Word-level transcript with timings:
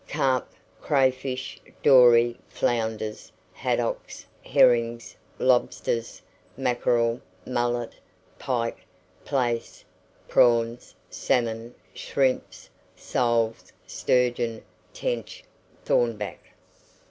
Carp, 0.09 0.49
crayfish, 0.81 1.59
dory, 1.83 2.35
flounders, 2.49 3.31
haddocks, 3.53 4.25
herrings, 4.43 5.15
lobsters, 5.37 6.23
mackerel, 6.57 7.21
mullet, 7.45 7.93
pike, 8.39 8.79
plaice, 9.25 9.85
prawns, 10.27 10.95
salmon, 11.11 11.75
shrimps, 11.93 12.67
soles, 12.95 13.71
sturgeon, 13.85 14.63
tench, 14.91 15.43
thornback. 15.85 16.51